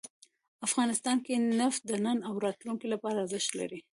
[0.67, 3.79] افغانستان کې نفت د نن او راتلونکي لپاره ارزښت لري.